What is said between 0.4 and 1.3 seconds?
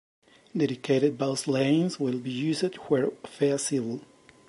Dedicated